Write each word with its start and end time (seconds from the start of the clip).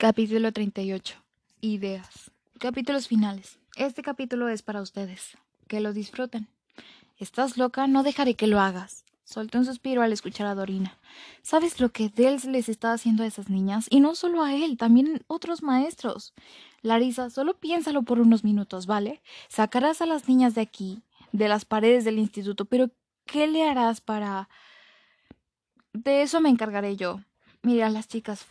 Capítulo 0.00 0.50
38. 0.50 1.14
Ideas. 1.60 2.30
Capítulos 2.58 3.06
finales. 3.06 3.58
Este 3.76 4.02
capítulo 4.02 4.48
es 4.48 4.62
para 4.62 4.80
ustedes. 4.80 5.36
Que 5.68 5.80
lo 5.80 5.92
disfruten. 5.92 6.48
¿Estás 7.18 7.58
loca? 7.58 7.86
No 7.86 8.02
dejaré 8.02 8.32
que 8.32 8.46
lo 8.46 8.60
hagas. 8.60 9.04
Solté 9.24 9.58
un 9.58 9.66
suspiro 9.66 10.00
al 10.00 10.14
escuchar 10.14 10.46
a 10.46 10.54
Dorina. 10.54 10.96
¿Sabes 11.42 11.80
lo 11.80 11.90
que 11.90 12.08
Dels 12.08 12.46
les 12.46 12.70
está 12.70 12.94
haciendo 12.94 13.24
a 13.24 13.26
esas 13.26 13.50
niñas? 13.50 13.88
Y 13.90 14.00
no 14.00 14.14
solo 14.14 14.42
a 14.42 14.54
él, 14.54 14.78
también 14.78 15.22
otros 15.26 15.62
maestros. 15.62 16.32
Larisa, 16.80 17.28
solo 17.28 17.58
piénsalo 17.58 18.02
por 18.02 18.20
unos 18.20 18.42
minutos, 18.42 18.86
¿vale? 18.86 19.20
Sacarás 19.48 20.00
a 20.00 20.06
las 20.06 20.30
niñas 20.30 20.54
de 20.54 20.62
aquí, 20.62 21.02
de 21.32 21.46
las 21.46 21.66
paredes 21.66 22.06
del 22.06 22.18
instituto, 22.18 22.64
pero 22.64 22.88
¿qué 23.26 23.46
le 23.48 23.68
harás 23.68 24.00
para... 24.00 24.48
De 25.92 26.22
eso 26.22 26.40
me 26.40 26.48
encargaré 26.48 26.96
yo. 26.96 27.20
Mira 27.60 27.88
a 27.88 27.90
las 27.90 28.08
chicas 28.08 28.46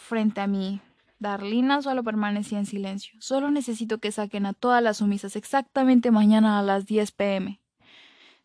frente 0.00 0.40
a 0.40 0.46
mí. 0.46 0.80
Darlina 1.18 1.82
solo 1.82 2.02
permanecía 2.02 2.58
en 2.58 2.66
silencio. 2.66 3.14
Solo 3.20 3.50
necesito 3.50 3.98
que 3.98 4.10
saquen 4.10 4.46
a 4.46 4.54
todas 4.54 4.82
las 4.82 4.96
sumisas 4.96 5.36
exactamente 5.36 6.10
mañana 6.10 6.58
a 6.58 6.62
las 6.62 6.86
10 6.86 7.12
pm. 7.12 7.60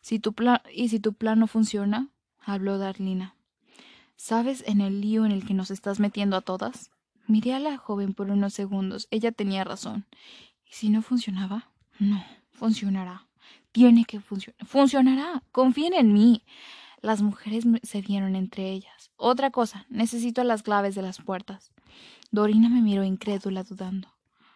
Si 0.01 0.19
tu 0.19 0.33
plan 0.33 0.61
y 0.73 0.89
si 0.89 0.99
tu 0.99 1.13
plan 1.13 1.39
no 1.39 1.47
funciona, 1.47 2.09
habló 2.41 2.77
Darlina. 2.77 3.35
¿Sabes 4.17 4.63
en 4.67 4.81
el 4.81 5.01
lío 5.01 5.25
en 5.25 5.31
el 5.31 5.45
que 5.45 5.53
nos 5.53 5.71
estás 5.71 5.99
metiendo 5.99 6.37
a 6.37 6.41
todas? 6.41 6.91
Miré 7.27 7.53
a 7.53 7.59
la 7.59 7.77
joven 7.77 8.13
por 8.13 8.29
unos 8.29 8.53
segundos. 8.53 9.07
Ella 9.09 9.31
tenía 9.31 9.63
razón. 9.63 10.05
¿Y 10.69 10.73
si 10.73 10.89
no 10.89 11.01
funcionaba? 11.01 11.71
No, 11.97 12.23
funcionará. 12.51 13.25
Tiene 13.71 14.05
que 14.05 14.19
funcionar. 14.19 14.65
Funcionará. 14.67 15.43
Confíen 15.51 15.93
en 15.93 16.13
mí. 16.13 16.43
Las 17.01 17.21
mujeres 17.21 17.65
se 17.83 18.01
dieron 18.01 18.35
entre 18.35 18.71
ellas. 18.71 19.11
Otra 19.17 19.51
cosa, 19.51 19.85
necesito 19.89 20.43
las 20.43 20.63
claves 20.63 20.95
de 20.95 21.01
las 21.01 21.19
puertas. 21.19 21.71
Dorina 22.31 22.69
me 22.69 22.81
miró 22.81 23.03
incrédula, 23.03 23.63
dudando. 23.63 24.09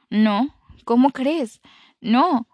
No, 0.09 0.55
¿cómo 0.85 1.11
crees? 1.11 1.61
No. 2.01 2.47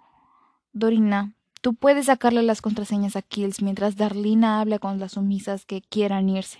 Dorina, 0.73 1.33
tú 1.61 1.73
puedes 1.73 2.07
sacarle 2.07 2.43
las 2.43 2.61
contraseñas 2.61 3.15
a 3.15 3.21
Kills 3.21 3.61
mientras 3.61 3.95
Darlina 3.95 4.59
habla 4.59 4.79
con 4.79 4.99
las 4.99 5.13
sumisas 5.13 5.65
que 5.65 5.81
quieran 5.81 6.29
irse. 6.29 6.59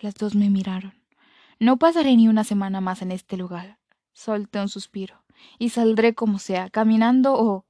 Las 0.00 0.14
dos 0.14 0.34
me 0.34 0.50
miraron. 0.50 0.94
No 1.58 1.76
pasaré 1.76 2.16
ni 2.16 2.26
una 2.26 2.42
semana 2.42 2.80
más 2.80 3.02
en 3.02 3.12
este 3.12 3.36
lugar. 3.36 3.78
Solté 4.14 4.60
un 4.60 4.68
suspiro. 4.68 5.22
Y 5.58 5.70
saldré 5.70 6.14
como 6.14 6.38
sea, 6.38 6.70
caminando 6.70 7.34
o. 7.34 7.66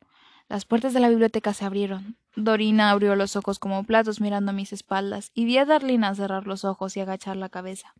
Las 0.49 0.65
puertas 0.65 0.93
de 0.95 1.01
la 1.01 1.09
biblioteca 1.09 1.53
se 1.55 1.65
abrieron. 1.65 2.17
Dorina 2.37 2.91
abrió 2.91 3.17
los 3.17 3.37
ojos 3.37 3.59
como 3.59 3.85
platos 3.85 4.21
mirando 4.21 4.51
a 4.51 4.55
mis 4.55 4.73
espaldas, 4.73 5.31
y 5.35 5.45
vi 5.45 5.59
a 5.59 5.65
Darlina 5.65 6.15
cerrar 6.15 6.47
los 6.47 6.65
ojos 6.65 6.97
y 6.97 7.01
agachar 7.01 7.37
la 7.37 7.49
cabeza. 7.49 7.95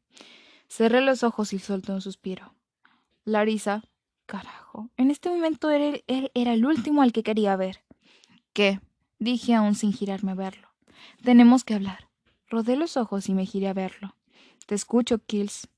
Cerré 0.69 1.01
los 1.01 1.25
ojos 1.25 1.53
y 1.53 1.59
solté 1.59 1.93
un 1.93 2.01
suspiro. 2.01 2.55
Larisa. 3.25 3.83
Carajo. 4.27 4.89
En 4.97 5.11
este 5.11 5.29
momento 5.29 5.71
él, 5.71 6.05
era 6.07 6.53
el 6.53 6.65
último 6.65 7.03
al 7.03 7.13
que 7.13 7.25
quería 7.25 7.57
ver. 7.57 7.83
¿Qué? 8.53 8.81
dije 9.19 9.55
aún 9.55 9.75
sin 9.75 9.93
girarme 9.93 10.33
a 10.33 10.37
verlo. 10.37 10.69
Tenemos 11.25 11.65
que 11.65 11.75
hablar. 11.75 12.09
Rodé 12.49 12.77
los 12.77 12.97
ojos 12.97 13.29
y 13.29 13.35
me 13.35 13.47
giré 13.47 13.67
a 13.67 13.73
verlo. 13.73 14.17
Te 14.67 14.77
escucho, 14.77 15.19
Kills. 15.19 15.69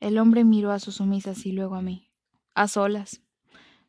El 0.00 0.18
hombre 0.18 0.44
miró 0.44 0.72
a 0.72 0.78
sus 0.78 0.96
sumisas 0.96 1.44
y 1.44 1.52
luego 1.52 1.74
a 1.74 1.82
mí. 1.82 2.10
A 2.54 2.68
solas. 2.68 3.20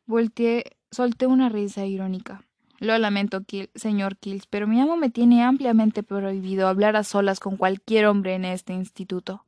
Volteé, 0.04 0.76
solté 0.90 1.26
una 1.26 1.48
risa 1.48 1.86
irónica. 1.86 2.47
Lo 2.78 2.96
lamento, 2.96 3.42
señor 3.74 4.16
Kills, 4.18 4.46
pero 4.46 4.68
mi 4.68 4.80
amo 4.80 4.96
me 4.96 5.10
tiene 5.10 5.42
ampliamente 5.42 6.02
prohibido 6.02 6.68
hablar 6.68 6.94
a 6.96 7.04
solas 7.04 7.40
con 7.40 7.56
cualquier 7.56 8.06
hombre 8.06 8.34
en 8.34 8.44
este 8.44 8.72
instituto. 8.72 9.44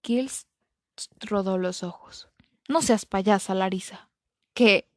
Kills 0.00 0.46
rodó 1.20 1.58
los 1.58 1.82
ojos. 1.82 2.28
No 2.68 2.82
seas 2.82 3.04
payasa, 3.04 3.54
Larisa. 3.54 4.08
¿Qué? 4.54 4.88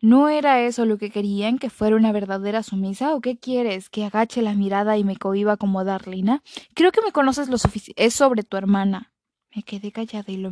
¿No 0.00 0.28
era 0.28 0.62
eso 0.62 0.84
lo 0.84 0.96
que 0.96 1.10
querían, 1.10 1.58
que 1.58 1.70
fuera 1.70 1.96
una 1.96 2.12
verdadera 2.12 2.62
sumisa? 2.62 3.14
¿O 3.14 3.20
qué 3.20 3.36
quieres? 3.36 3.90
¿Que 3.90 4.04
agache 4.04 4.42
la 4.42 4.54
mirada 4.54 4.96
y 4.96 5.02
me 5.02 5.16
cohiba 5.16 5.56
como 5.56 5.84
Darlina? 5.84 6.42
Creo 6.74 6.92
que 6.92 7.02
me 7.02 7.10
conoces 7.10 7.48
lo 7.48 7.58
suficiente. 7.58 8.04
Es 8.04 8.14
sobre 8.14 8.44
tu 8.44 8.56
hermana. 8.56 9.12
Me 9.54 9.64
quedé 9.64 9.90
callada 9.90 10.32
y, 10.32 10.36
lo... 10.36 10.50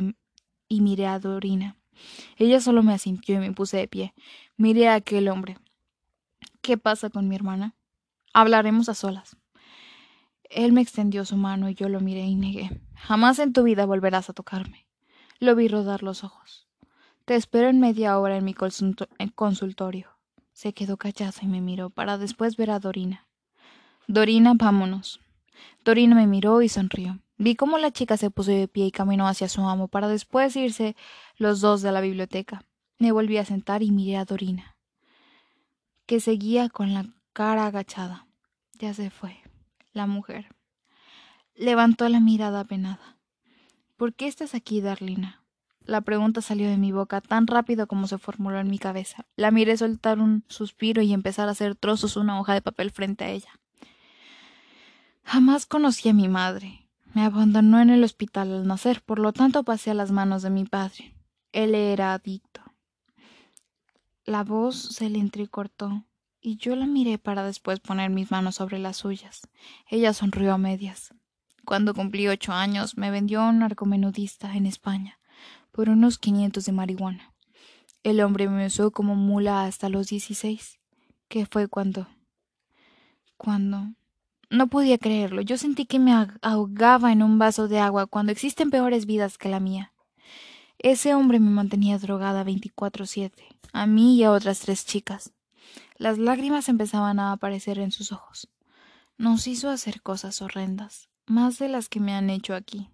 y 0.67 0.81
miré 0.81 1.07
a 1.07 1.19
Dorina. 1.19 1.77
Ella 2.35 2.59
solo 2.59 2.83
me 2.83 2.93
asintió 2.93 3.35
y 3.35 3.39
me 3.39 3.53
puse 3.53 3.77
de 3.77 3.87
pie. 3.87 4.13
Miré 4.57 4.89
a 4.89 4.95
aquel 4.95 5.29
hombre. 5.29 5.57
¿Qué 6.67 6.77
pasa 6.77 7.09
con 7.09 7.29
mi 7.29 7.35
hermana? 7.37 7.75
Hablaremos 8.33 8.89
a 8.89 8.93
solas. 8.93 9.37
Él 10.49 10.73
me 10.73 10.81
extendió 10.81 11.23
su 11.23 11.37
mano 11.37 11.69
y 11.69 11.75
yo 11.75 11.87
lo 11.87 12.01
miré 12.01 12.25
y 12.25 12.35
negué. 12.35 12.81
Jamás 12.93 13.39
en 13.39 13.53
tu 13.53 13.63
vida 13.63 13.85
volverás 13.85 14.29
a 14.29 14.33
tocarme. 14.33 14.85
Lo 15.39 15.55
vi 15.55 15.69
rodar 15.69 16.03
los 16.03 16.25
ojos. 16.25 16.67
Te 17.23 17.35
espero 17.35 17.69
en 17.69 17.79
media 17.79 18.19
hora 18.19 18.35
en 18.35 18.43
mi 18.43 18.53
consultorio. 18.53 20.09
Se 20.51 20.73
quedó 20.73 20.97
callado 20.97 21.37
y 21.41 21.47
me 21.47 21.61
miró 21.61 21.89
para 21.89 22.17
después 22.17 22.57
ver 22.57 22.71
a 22.71 22.79
Dorina. 22.79 23.29
Dorina, 24.09 24.51
vámonos. 24.53 25.21
Dorina 25.85 26.15
me 26.15 26.27
miró 26.27 26.61
y 26.61 26.67
sonrió. 26.67 27.21
Vi 27.37 27.55
cómo 27.55 27.77
la 27.77 27.91
chica 27.91 28.17
se 28.17 28.29
puso 28.29 28.51
de 28.51 28.67
pie 28.67 28.87
y 28.87 28.91
caminó 28.91 29.29
hacia 29.29 29.47
su 29.47 29.61
amo 29.61 29.87
para 29.87 30.09
después 30.09 30.53
irse 30.57 30.97
los 31.37 31.61
dos 31.61 31.81
de 31.81 31.93
la 31.93 32.01
biblioteca. 32.01 32.65
Me 32.99 33.13
volví 33.13 33.37
a 33.37 33.45
sentar 33.45 33.83
y 33.83 33.91
miré 33.91 34.17
a 34.17 34.25
Dorina 34.25 34.76
que 36.07 36.21
seguía 36.21 36.69
con 36.69 36.93
la 36.93 37.05
cara 37.33 37.67
agachada. 37.67 38.25
Ya 38.79 38.93
se 38.93 39.11
fue. 39.11 39.37
La 39.91 40.07
mujer. 40.07 40.47
Levantó 41.53 42.07
la 42.07 42.19
mirada 42.19 42.61
apenada. 42.61 43.17
¿Por 43.97 44.13
qué 44.13 44.27
estás 44.27 44.55
aquí, 44.55 44.79
Darlina? 44.79 45.43
La 45.81 46.01
pregunta 46.01 46.41
salió 46.41 46.69
de 46.69 46.77
mi 46.77 46.91
boca 46.91 47.21
tan 47.21 47.45
rápido 47.45 47.87
como 47.87 48.07
se 48.07 48.17
formuló 48.17 48.59
en 48.59 48.69
mi 48.69 48.79
cabeza. 48.79 49.25
La 49.35 49.51
miré 49.51 49.75
soltar 49.77 50.19
un 50.19 50.43
suspiro 50.47 51.01
y 51.01 51.13
empezar 51.13 51.47
a 51.47 51.51
hacer 51.51 51.75
trozos 51.75 52.15
una 52.15 52.39
hoja 52.39 52.53
de 52.53 52.61
papel 52.61 52.91
frente 52.91 53.25
a 53.25 53.29
ella. 53.29 53.59
Jamás 55.23 55.65
conocí 55.65 56.09
a 56.09 56.13
mi 56.13 56.27
madre. 56.27 56.87
Me 57.13 57.23
abandonó 57.23 57.81
en 57.81 57.89
el 57.89 58.03
hospital 58.03 58.53
al 58.53 58.67
nacer, 58.67 59.01
por 59.01 59.19
lo 59.19 59.33
tanto 59.33 59.63
pasé 59.63 59.91
a 59.91 59.93
las 59.93 60.11
manos 60.11 60.41
de 60.41 60.51
mi 60.51 60.65
padre. 60.65 61.15
Él 61.51 61.75
era 61.75 62.13
adicto. 62.13 62.61
La 64.27 64.43
voz 64.43 64.75
se 64.75 65.09
le 65.09 65.19
entrecortó 65.19 66.03
y 66.41 66.57
yo 66.57 66.75
la 66.75 66.85
miré 66.85 67.17
para 67.17 67.45
después 67.45 67.79
poner 67.79 68.09
mis 68.09 68.29
manos 68.29 68.55
sobre 68.55 68.77
las 68.77 68.97
suyas. 68.97 69.47
Ella 69.89 70.11
sonrió 70.11 70.53
a 70.53 70.57
medias. 70.57 71.13
Cuando 71.63 71.93
cumplí 71.93 72.27
ocho 72.27 72.51
años 72.51 72.97
me 72.97 73.09
vendió 73.09 73.41
un 73.47 73.59
narcomenudista 73.59 74.53
en 74.57 74.65
España 74.65 75.17
por 75.71 75.87
unos 75.87 76.17
quinientos 76.17 76.65
de 76.65 76.73
marihuana. 76.73 77.33
El 78.03 78.19
hombre 78.19 78.49
me 78.49 78.65
usó 78.65 78.91
como 78.91 79.15
mula 79.15 79.63
hasta 79.63 79.87
los 79.87 80.07
dieciséis, 80.07 80.77
que 81.29 81.45
fue 81.45 81.69
cuando. 81.69 82.07
cuando. 83.37 83.93
No 84.49 84.67
podía 84.67 84.97
creerlo. 84.97 85.41
Yo 85.41 85.57
sentí 85.57 85.85
que 85.85 85.99
me 85.99 86.11
ahogaba 86.41 87.13
en 87.13 87.23
un 87.23 87.39
vaso 87.39 87.69
de 87.69 87.79
agua 87.79 88.07
cuando 88.07 88.33
existen 88.33 88.71
peores 88.71 89.05
vidas 89.05 89.37
que 89.37 89.47
la 89.47 89.61
mía. 89.61 89.93
Ese 90.79 91.15
hombre 91.15 91.39
me 91.39 91.49
mantenía 91.49 91.97
drogada 91.97 92.43
veinticuatro 92.43 93.05
siete, 93.05 93.47
a 93.73 93.87
mí 93.87 94.15
y 94.15 94.23
a 94.23 94.31
otras 94.31 94.59
tres 94.59 94.85
chicas. 94.85 95.33
Las 95.97 96.17
lágrimas 96.17 96.69
empezaban 96.69 97.19
a 97.19 97.31
aparecer 97.31 97.79
en 97.79 97.91
sus 97.91 98.11
ojos. 98.11 98.47
Nos 99.17 99.47
hizo 99.47 99.69
hacer 99.69 100.01
cosas 100.01 100.41
horrendas, 100.41 101.09
más 101.25 101.57
de 101.57 101.69
las 101.69 101.89
que 101.89 101.99
me 101.99 102.13
han 102.13 102.29
hecho 102.29 102.53
aquí. 102.53 102.89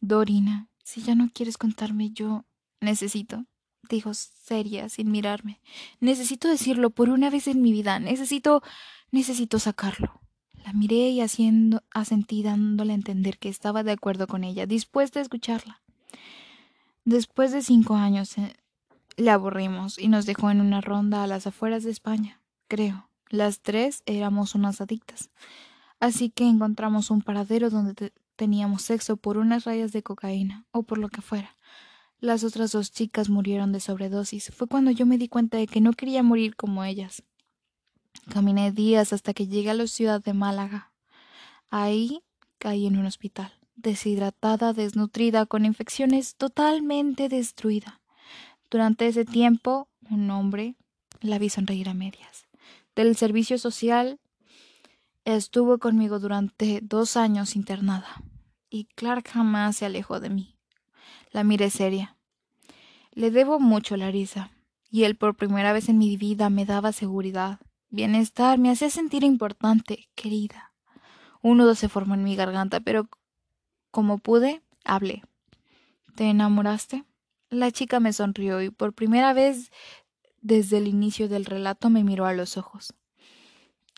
Dorina, 0.00 0.68
si 0.82 1.02
ya 1.02 1.14
no 1.14 1.30
quieres 1.32 1.56
contarme, 1.56 2.10
yo 2.10 2.44
necesito, 2.80 3.44
dijo 3.88 4.12
seria, 4.14 4.88
sin 4.88 5.10
mirarme. 5.10 5.60
Necesito 6.00 6.48
decirlo 6.48 6.90
por 6.90 7.08
una 7.10 7.30
vez 7.30 7.46
en 7.48 7.62
mi 7.62 7.72
vida. 7.72 7.98
Necesito. 8.00 8.62
necesito 9.10 9.58
sacarlo. 9.60 10.20
La 10.64 10.72
miré 10.72 11.10
y 11.10 11.20
haciendo, 11.20 11.82
asentí 11.90 12.42
dándole 12.42 12.92
a 12.92 12.96
entender 12.96 13.38
que 13.38 13.48
estaba 13.48 13.82
de 13.82 13.92
acuerdo 13.92 14.26
con 14.26 14.44
ella, 14.44 14.66
dispuesta 14.66 15.20
a 15.20 15.22
escucharla. 15.22 15.80
Después 17.04 17.52
de 17.52 17.60
cinco 17.60 17.96
años 17.96 18.38
eh, 18.38 18.56
le 19.16 19.30
aburrimos 19.30 19.98
y 19.98 20.08
nos 20.08 20.24
dejó 20.24 20.50
en 20.50 20.62
una 20.62 20.80
ronda 20.80 21.22
a 21.22 21.26
las 21.26 21.46
afueras 21.46 21.84
de 21.84 21.90
España, 21.90 22.40
creo. 22.66 23.10
Las 23.28 23.60
tres 23.60 24.02
éramos 24.06 24.54
unas 24.54 24.80
adictas. 24.80 25.30
Así 26.00 26.30
que 26.30 26.48
encontramos 26.48 27.10
un 27.10 27.20
paradero 27.20 27.68
donde 27.68 28.12
teníamos 28.36 28.82
sexo 28.82 29.16
por 29.18 29.36
unas 29.36 29.64
rayas 29.64 29.92
de 29.92 30.02
cocaína 30.02 30.64
o 30.70 30.82
por 30.82 30.96
lo 30.96 31.08
que 31.10 31.20
fuera. 31.20 31.56
Las 32.20 32.42
otras 32.42 32.72
dos 32.72 32.90
chicas 32.90 33.28
murieron 33.28 33.72
de 33.72 33.80
sobredosis. 33.80 34.50
Fue 34.54 34.66
cuando 34.66 34.90
yo 34.90 35.04
me 35.04 35.18
di 35.18 35.28
cuenta 35.28 35.58
de 35.58 35.66
que 35.66 35.82
no 35.82 35.92
quería 35.92 36.22
morir 36.22 36.56
como 36.56 36.84
ellas. 36.84 37.22
Caminé 38.30 38.72
días 38.72 39.12
hasta 39.12 39.34
que 39.34 39.46
llegué 39.46 39.70
a 39.70 39.74
la 39.74 39.86
ciudad 39.88 40.22
de 40.22 40.32
Málaga. 40.32 40.92
Ahí 41.70 42.22
caí 42.58 42.86
en 42.86 42.96
un 42.96 43.04
hospital 43.04 43.52
deshidratada, 43.84 44.72
desnutrida, 44.72 45.46
con 45.46 45.64
infecciones, 45.64 46.34
totalmente 46.34 47.28
destruida. 47.28 48.00
Durante 48.70 49.06
ese 49.06 49.24
tiempo, 49.24 49.88
un 50.10 50.30
hombre 50.30 50.74
la 51.20 51.38
vi 51.38 51.50
sonreír 51.50 51.88
a 51.88 51.94
medias. 51.94 52.48
Del 52.96 53.14
servicio 53.16 53.58
social 53.58 54.18
estuvo 55.24 55.78
conmigo 55.78 56.18
durante 56.18 56.80
dos 56.82 57.16
años 57.16 57.54
internada, 57.54 58.22
y 58.70 58.86
Clark 58.96 59.28
jamás 59.28 59.76
se 59.76 59.86
alejó 59.86 60.18
de 60.18 60.30
mí. 60.30 60.56
La 61.30 61.44
miré 61.44 61.70
seria. 61.70 62.16
Le 63.12 63.30
debo 63.30 63.60
mucho, 63.60 63.96
Larisa, 63.96 64.50
y 64.90 65.04
él 65.04 65.16
por 65.16 65.36
primera 65.36 65.72
vez 65.72 65.88
en 65.88 65.98
mi 65.98 66.16
vida 66.16 66.50
me 66.50 66.64
daba 66.64 66.92
seguridad, 66.92 67.60
bienestar, 67.90 68.58
me 68.58 68.70
hacía 68.70 68.90
sentir 68.90 69.24
importante, 69.24 70.08
querida. 70.14 70.72
Un 71.42 71.58
nudo 71.58 71.74
se 71.74 71.88
formó 71.88 72.14
en 72.14 72.24
mi 72.24 72.36
garganta, 72.36 72.80
pero 72.80 73.08
como 73.94 74.18
pude, 74.18 74.60
hablé. 74.84 75.22
¿Te 76.16 76.24
enamoraste? 76.24 77.04
La 77.48 77.70
chica 77.70 78.00
me 78.00 78.12
sonrió 78.12 78.60
y 78.60 78.70
por 78.70 78.92
primera 78.92 79.32
vez 79.32 79.70
desde 80.40 80.78
el 80.78 80.88
inicio 80.88 81.28
del 81.28 81.44
relato 81.44 81.90
me 81.90 82.02
miró 82.02 82.26
a 82.26 82.32
los 82.32 82.56
ojos. 82.56 82.92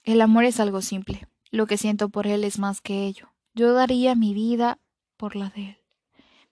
El 0.04 0.20
amor 0.20 0.44
es 0.44 0.60
algo 0.60 0.82
simple. 0.82 1.26
Lo 1.50 1.66
que 1.66 1.78
siento 1.78 2.10
por 2.10 2.26
él 2.26 2.44
es 2.44 2.58
más 2.58 2.82
que 2.82 3.06
ello. 3.06 3.32
Yo 3.54 3.72
daría 3.72 4.14
mi 4.14 4.34
vida 4.34 4.78
por 5.16 5.34
la 5.34 5.48
de 5.48 5.70
él. 5.70 5.78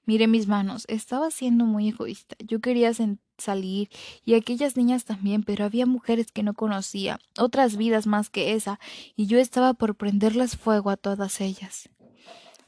Miré 0.07 0.27
mis 0.27 0.49
manos. 0.49 0.87
Estaba 0.89 1.31
siendo 1.31 1.67
muy 1.67 1.91
egoísta. 1.91 2.37
Yo 2.39 2.61
quería 2.61 2.93
salir 3.37 3.91
y 4.25 4.35
aquellas 4.37 4.75
niñas 4.75 5.05
también, 5.05 5.43
pero 5.43 5.67
había 5.67 5.85
mujeres 5.85 6.33
que 6.33 6.43
no 6.43 6.55
conocía, 6.55 7.21
otras 7.39 7.77
vidas 7.77 8.07
más 8.07 8.31
que 8.31 8.55
esa, 8.55 8.81
y 9.17 9.27
yo 9.27 9.39
estaba 9.39 9.75
por 9.75 9.97
prenderles 9.97 10.57
fuego 10.57 10.89
a 10.89 10.97
todas 10.97 11.43
ellas. 11.43 11.91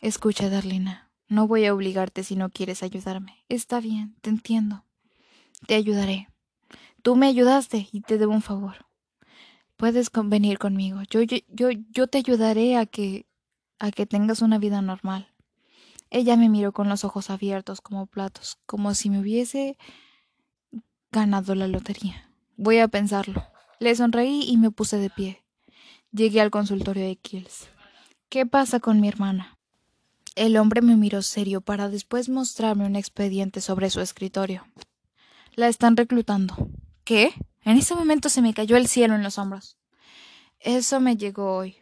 Escucha, 0.06 0.48
Darlina, 0.48 1.10
no 1.26 1.48
voy 1.48 1.66
a 1.66 1.74
obligarte 1.74 2.22
si 2.22 2.36
no 2.36 2.48
quieres 2.50 2.84
ayudarme. 2.84 3.44
Está 3.48 3.80
bien, 3.80 4.14
te 4.20 4.30
entiendo. 4.30 4.84
Te 5.66 5.74
ayudaré. 5.74 6.28
Tú 7.02 7.16
me 7.16 7.26
ayudaste 7.26 7.88
y 7.90 8.02
te 8.02 8.16
debo 8.16 8.32
un 8.32 8.40
favor. 8.40 8.86
Puedes 9.76 10.12
venir 10.14 10.58
conmigo. 10.58 11.02
Yo, 11.10 11.22
yo, 11.22 11.70
yo, 11.90 12.06
te 12.06 12.18
ayudaré 12.18 12.76
a 12.76 12.86
que 12.86 13.26
a 13.80 13.90
que 13.90 14.06
tengas 14.06 14.42
una 14.42 14.58
vida 14.58 14.80
normal. 14.80 15.34
Ella 16.10 16.36
me 16.36 16.48
miró 16.48 16.70
con 16.70 16.88
los 16.88 17.02
ojos 17.02 17.28
abiertos 17.28 17.80
como 17.80 18.06
platos, 18.06 18.58
como 18.64 18.94
si 18.94 19.10
me 19.10 19.18
hubiese 19.18 19.76
ganado 21.10 21.56
la 21.56 21.66
lotería. 21.66 22.30
Voy 22.56 22.78
a 22.78 22.86
pensarlo. 22.86 23.42
Le 23.80 23.92
sonreí 23.96 24.44
y 24.46 24.56
me 24.56 24.70
puse 24.70 24.98
de 24.98 25.10
pie. 25.10 25.42
Llegué 26.12 26.42
al 26.42 26.52
consultorio 26.52 27.04
de 27.04 27.16
Kills. 27.16 27.68
¿Qué 28.28 28.46
pasa 28.46 28.78
con 28.78 29.00
mi 29.00 29.08
hermana? 29.08 29.55
El 30.36 30.58
hombre 30.58 30.82
me 30.82 30.96
miró 30.96 31.22
serio 31.22 31.62
para 31.62 31.88
después 31.88 32.28
mostrarme 32.28 32.84
un 32.84 32.94
expediente 32.94 33.62
sobre 33.62 33.88
su 33.88 34.02
escritorio. 34.02 34.66
La 35.54 35.68
están 35.68 35.96
reclutando. 35.96 36.68
¿Qué? 37.04 37.32
En 37.62 37.78
ese 37.78 37.94
momento 37.94 38.28
se 38.28 38.42
me 38.42 38.52
cayó 38.52 38.76
el 38.76 38.86
cielo 38.86 39.14
en 39.14 39.22
los 39.22 39.38
hombros. 39.38 39.78
Eso 40.60 41.00
me 41.00 41.16
llegó 41.16 41.56
hoy. 41.56 41.78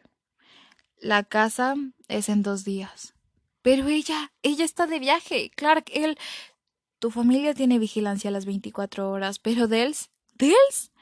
La 1.01 1.25
casa 1.25 1.75
es 2.07 2.29
en 2.29 2.45
dos 2.45 2.65
días. 2.65 3.15
Pero 3.61 3.89
ella, 3.89 4.33
ella 4.43 4.65
está 4.65 4.87
de 4.87 5.01
viaje. 5.01 5.51
Clark, 5.57 5.91
él. 5.93 6.17
Tu 7.01 7.11
familia 7.11 7.55
tiene 7.55 7.81
vigilancia 7.81 8.31
a 8.31 8.33
las 8.33 8.47
veinticuatro 8.47 9.11
horas, 9.11 9.41
pero 9.41 9.67
Dels. 9.67 10.11
¿Dels? 10.35 10.93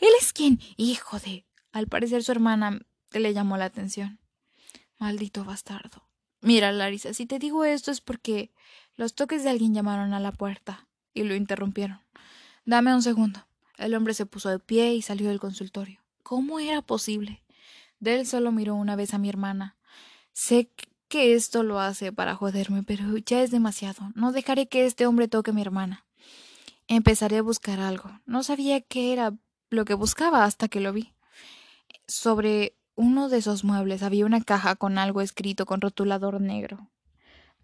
¿Él 0.00 0.10
es 0.18 0.32
quien? 0.32 0.60
Hijo 0.78 1.18
de. 1.18 1.44
Al 1.72 1.88
parecer 1.88 2.24
su 2.24 2.32
hermana 2.32 2.80
le 3.10 3.34
llamó 3.34 3.58
la 3.58 3.66
atención. 3.66 4.18
Maldito 4.98 5.44
bastardo. 5.44 6.11
Mira, 6.42 6.72
Larisa, 6.72 7.14
si 7.14 7.24
te 7.24 7.38
digo 7.38 7.64
esto 7.64 7.92
es 7.92 8.00
porque 8.00 8.50
los 8.96 9.14
toques 9.14 9.44
de 9.44 9.50
alguien 9.50 9.74
llamaron 9.74 10.12
a 10.12 10.20
la 10.20 10.32
puerta 10.32 10.88
y 11.14 11.22
lo 11.22 11.36
interrumpieron. 11.36 12.00
Dame 12.64 12.92
un 12.94 13.02
segundo. 13.02 13.46
El 13.78 13.94
hombre 13.94 14.12
se 14.12 14.26
puso 14.26 14.48
de 14.50 14.58
pie 14.58 14.94
y 14.94 15.02
salió 15.02 15.28
del 15.28 15.40
consultorio. 15.40 16.00
¿Cómo 16.24 16.58
era 16.58 16.82
posible? 16.82 17.42
Del 18.00 18.26
solo 18.26 18.50
miró 18.50 18.74
una 18.74 18.96
vez 18.96 19.14
a 19.14 19.18
mi 19.18 19.28
hermana. 19.28 19.76
Sé 20.32 20.68
que 21.08 21.34
esto 21.34 21.62
lo 21.62 21.78
hace 21.78 22.12
para 22.12 22.34
joderme, 22.34 22.82
pero 22.82 23.16
ya 23.18 23.42
es 23.42 23.52
demasiado. 23.52 24.10
No 24.14 24.32
dejaré 24.32 24.66
que 24.66 24.86
este 24.86 25.06
hombre 25.06 25.28
toque 25.28 25.52
a 25.52 25.54
mi 25.54 25.62
hermana. 25.62 26.04
Empezaré 26.88 27.38
a 27.38 27.42
buscar 27.42 27.78
algo. 27.78 28.20
No 28.26 28.42
sabía 28.42 28.80
qué 28.80 29.12
era 29.12 29.34
lo 29.70 29.84
que 29.84 29.94
buscaba 29.94 30.44
hasta 30.44 30.68
que 30.68 30.80
lo 30.80 30.92
vi. 30.92 31.12
Sobre 32.08 32.74
uno 32.94 33.28
de 33.28 33.38
esos 33.38 33.64
muebles 33.64 34.02
había 34.02 34.26
una 34.26 34.40
caja 34.40 34.76
con 34.76 34.98
algo 34.98 35.20
escrito 35.20 35.66
con 35.66 35.80
rotulador 35.80 36.40
negro. 36.40 36.90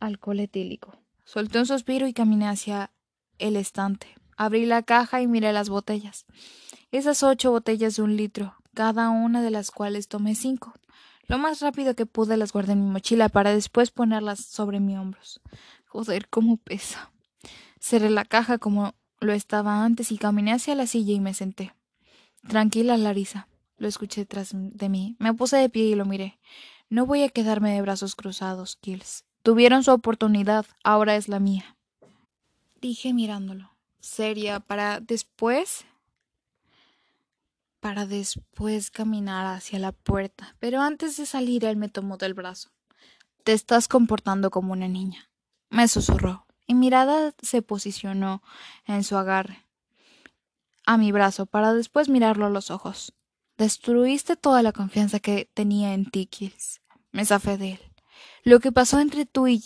Alcohol 0.00 0.40
etílico. 0.40 0.96
Solté 1.24 1.58
un 1.58 1.66
suspiro 1.66 2.06
y 2.06 2.12
caminé 2.12 2.48
hacia 2.48 2.90
el 3.38 3.56
estante. 3.56 4.14
Abrí 4.36 4.66
la 4.66 4.82
caja 4.82 5.20
y 5.20 5.26
miré 5.26 5.52
las 5.52 5.68
botellas. 5.68 6.26
Esas 6.90 7.22
ocho 7.22 7.50
botellas 7.50 7.96
de 7.96 8.02
un 8.02 8.16
litro, 8.16 8.54
cada 8.74 9.10
una 9.10 9.42
de 9.42 9.50
las 9.50 9.70
cuales 9.70 10.08
tomé 10.08 10.34
cinco. 10.34 10.72
Lo 11.26 11.36
más 11.36 11.60
rápido 11.60 11.94
que 11.94 12.06
pude 12.06 12.36
las 12.38 12.52
guardé 12.52 12.72
en 12.72 12.84
mi 12.84 12.90
mochila 12.90 13.28
para 13.28 13.52
después 13.52 13.90
ponerlas 13.90 14.40
sobre 14.40 14.80
mis 14.80 14.96
hombros. 14.96 15.42
Joder, 15.86 16.28
cómo 16.28 16.56
pesa. 16.56 17.10
Cerré 17.80 18.08
la 18.08 18.24
caja 18.24 18.56
como 18.56 18.94
lo 19.20 19.32
estaba 19.32 19.84
antes 19.84 20.10
y 20.12 20.18
caminé 20.18 20.52
hacia 20.52 20.74
la 20.74 20.86
silla 20.86 21.12
y 21.12 21.20
me 21.20 21.34
senté. 21.34 21.74
Tranquila, 22.48 22.96
Larisa. 22.96 23.48
Lo 23.78 23.88
escuché 23.88 24.26
tras 24.26 24.50
de 24.52 24.88
mí. 24.88 25.16
Me 25.18 25.32
puse 25.32 25.56
de 25.56 25.70
pie 25.70 25.84
y 25.84 25.94
lo 25.94 26.04
miré. 26.04 26.38
No 26.90 27.06
voy 27.06 27.22
a 27.22 27.28
quedarme 27.28 27.72
de 27.72 27.82
brazos 27.82 28.14
cruzados, 28.14 28.76
Kills. 28.76 29.24
Tuvieron 29.42 29.82
su 29.84 29.92
oportunidad, 29.92 30.66
ahora 30.84 31.16
es 31.16 31.28
la 31.28 31.38
mía. 31.38 31.76
Dije 32.80 33.12
mirándolo, 33.12 33.70
seria, 34.00 34.60
para 34.60 35.00
después 35.00 35.86
para 37.80 38.06
después 38.06 38.90
caminar 38.90 39.46
hacia 39.46 39.78
la 39.78 39.92
puerta, 39.92 40.56
pero 40.58 40.80
antes 40.80 41.16
de 41.16 41.26
salir 41.26 41.64
él 41.64 41.76
me 41.76 41.88
tomó 41.88 42.16
del 42.16 42.34
brazo. 42.34 42.70
Te 43.44 43.52
estás 43.52 43.86
comportando 43.86 44.50
como 44.50 44.72
una 44.72 44.88
niña, 44.88 45.30
me 45.70 45.86
susurró, 45.86 46.46
y 46.66 46.74
mirada 46.74 47.32
se 47.40 47.62
posicionó 47.62 48.42
en 48.84 49.04
su 49.04 49.16
agarre 49.16 49.64
a 50.88 50.96
mi 50.96 51.12
brazo 51.12 51.44
para 51.44 51.74
después 51.74 52.08
mirarlo 52.08 52.46
a 52.46 52.50
los 52.50 52.70
ojos. 52.70 53.12
Destruiste 53.58 54.36
toda 54.36 54.62
la 54.62 54.72
confianza 54.72 55.20
que 55.20 55.50
tenía 55.52 55.92
en 55.92 56.10
ti, 56.10 56.26
Kills. 56.26 56.80
Me 57.12 57.24
zafé 57.24 57.58
de 57.58 57.72
él. 57.72 57.80
Lo 58.44 58.60
que 58.60 58.72
pasó 58.72 59.00
entre 59.00 59.26
tú 59.26 59.48
y 59.48 59.60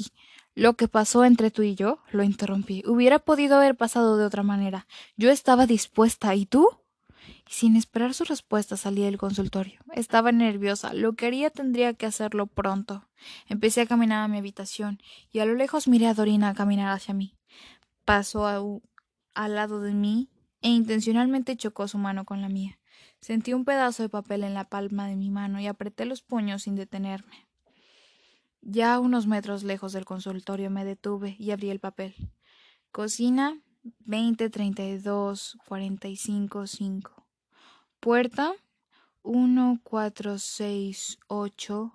lo 0.55 0.75
que 0.75 0.89
pasó 0.89 1.25
entre 1.25 1.51
tú 1.51 1.63
y 1.63 1.75
yo, 1.75 2.01
lo 2.11 2.23
interrumpí. 2.23 2.83
Hubiera 2.87 3.19
podido 3.19 3.57
haber 3.57 3.75
pasado 3.75 4.19
de 4.19 4.27
otra 4.27 4.43
manera. 4.43 4.87
Yo 5.17 5.31
estaba 5.31 5.67
dispuesta. 5.67 6.35
¿Y 6.35 6.47
tú? 6.47 6.69
sin 7.53 7.77
esperar 7.77 8.15
su 8.15 8.25
respuesta 8.25 8.77
salí 8.77 9.03
del 9.03 9.19
consultorio. 9.19 9.81
Estaba 9.93 10.33
nerviosa. 10.33 10.95
Lo 10.95 11.13
que 11.13 11.27
haría 11.27 11.51
tendría 11.51 11.93
que 11.95 12.07
hacerlo 12.07 12.47
pronto. 12.47 13.07
Empecé 13.47 13.83
a 13.83 13.87
caminar 13.87 14.25
a 14.25 14.29
mi 14.29 14.39
habitación 14.39 15.01
y 15.31 15.41
a 15.41 15.45
lo 15.45 15.55
lejos 15.55 15.87
miré 15.87 16.07
a 16.07 16.15
Dorina 16.15 16.55
caminar 16.55 16.91
hacia 16.91 17.15
mí. 17.15 17.35
Pasó 18.05 18.47
al 19.35 19.55
lado 19.55 19.81
de 19.81 19.93
mí 19.93 20.31
e 20.63 20.71
intencionalmente 20.71 21.57
chocó 21.57 21.89
su 21.89 21.99
mano 21.99 22.25
con 22.25 22.41
la 22.41 22.49
mía. 22.49 22.79
Sentí 23.23 23.55
un 23.55 23.65
pedazo 23.65 24.03
de 24.03 24.09
papel 24.09 24.43
en 24.43 24.53
la 24.53 24.65
palma 24.65 25.07
de 25.07 25.15
mi 25.15 25.31
mano 25.31 25.61
y 25.61 25.69
apreté 25.69 26.07
los 26.07 26.23
puños 26.23 26.65
sin 26.65 26.75
detenerme. 26.75 27.47
Ya 28.63 28.95
a 28.95 28.99
unos 28.99 29.29
metros 29.29 29.63
lejos 29.63 29.93
del 29.93 30.05
consultorio 30.05 30.71
me 30.71 30.85
detuve 30.85 31.37
y 31.39 31.53
abrí 31.53 31.71
el 31.71 31.79
papel. 31.79 32.17
Cocina 32.91 33.61
2032 34.01 35.57
45 35.67 36.65
Puerta 38.01 38.55
1468 39.23 41.93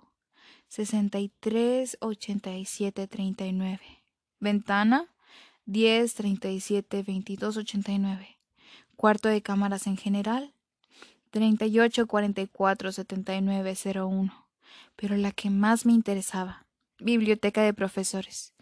63 0.68 1.98
87 2.00 3.06
39. 3.06 3.80
Ventana 4.40 5.14
10 5.66 6.14
37 6.14 7.02
22 7.02 7.56
89. 7.58 8.38
Cuarto 8.96 9.28
de 9.28 9.42
cámaras 9.42 9.86
en 9.86 9.98
general 9.98 10.54
38 11.30 12.06
44 12.06 12.92
79 12.92 13.74
01. 13.94 14.46
Pero 14.96 15.16
la 15.16 15.32
que 15.32 15.50
más 15.50 15.86
me 15.86 15.92
interesaba, 15.92 16.66
biblioteca 16.98 17.62
de 17.62 17.74
profesores 17.74 18.54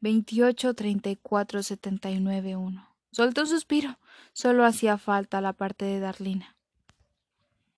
28 0.00 0.74
34 0.74 1.62
79 1.62 2.56
1. 2.56 2.88
Soltó 3.10 3.40
un 3.42 3.46
suspiro. 3.46 3.98
Solo 4.32 4.64
hacía 4.64 4.98
falta 4.98 5.40
la 5.40 5.52
parte 5.52 5.84
de 5.84 5.98
Darlina. 5.98 6.57